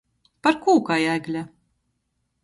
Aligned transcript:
Parkū 0.45 0.73
kai 0.87 0.97
egle? 1.11 1.43